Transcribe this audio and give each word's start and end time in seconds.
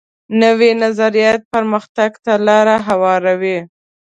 نوی 0.41 0.71
نظریات 0.83 1.41
پرمختګ 1.53 2.11
ته 2.23 2.33
لار 2.45 2.67
هواروي 2.87 3.57